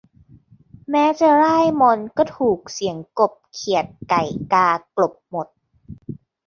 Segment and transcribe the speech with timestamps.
[0.91, 5.47] แม้จะร่ายมนต์ ก็ถูกเสียงกบ เขียด ไก่ กา กลบหมด